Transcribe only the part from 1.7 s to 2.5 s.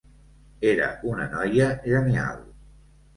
genial.